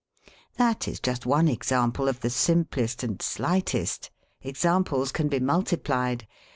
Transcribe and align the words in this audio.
That 0.57 0.87
is 0.87 0.99
just 0.99 1.27
one 1.27 1.47
example, 1.47 2.07
of 2.09 2.21
the 2.21 2.31
simplest 2.31 3.03
and 3.03 3.21
slightest. 3.21 4.09
Examples 4.41 5.11
can 5.11 5.27
be 5.27 5.39
multiplied. 5.39 6.25